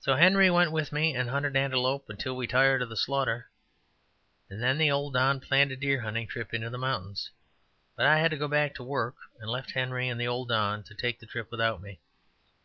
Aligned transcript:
So 0.00 0.16
Henry 0.16 0.50
went 0.50 0.72
with 0.72 0.90
me, 0.90 1.14
and 1.14 1.28
we 1.28 1.30
hunted 1.30 1.54
antelope 1.54 2.10
until 2.10 2.34
we 2.34 2.48
tired 2.48 2.82
of 2.82 2.88
the 2.88 2.96
slaughter. 2.96 3.48
Then 4.48 4.76
the 4.76 4.90
old 4.90 5.12
Don 5.14 5.38
planned 5.38 5.70
a 5.70 5.76
deer 5.76 6.00
hunting 6.00 6.26
trip 6.26 6.52
in 6.52 6.62
the 6.62 6.76
mountains, 6.76 7.30
but 7.96 8.06
I 8.06 8.18
had 8.18 8.32
to 8.32 8.38
go 8.38 8.48
back 8.48 8.74
to 8.74 8.82
work, 8.82 9.14
and 9.38 9.48
left 9.48 9.70
Henry 9.70 10.08
and 10.08 10.20
the 10.20 10.26
old 10.26 10.48
Don 10.48 10.82
to 10.82 10.94
take 10.96 11.20
the 11.20 11.26
trip 11.26 11.52
without 11.52 11.80
me. 11.80 12.00